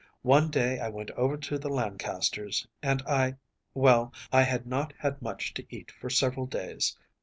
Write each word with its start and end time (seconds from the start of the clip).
One 0.23 0.49
day 0.49 0.79
I 0.79 0.89
went 0.89 1.11
over 1.11 1.37
to 1.37 1.59
the 1.59 1.69
Lancasters’, 1.69 2.65
and 2.81 3.03
I 3.03 3.35
well, 3.75 4.11
I 4.33 4.41
had 4.41 4.65
not 4.65 4.93
had 4.97 5.21
much 5.21 5.53
to 5.53 5.65
eat 5.69 5.91
for 5.91 6.09
several 6.09 6.47
days. 6.47 6.97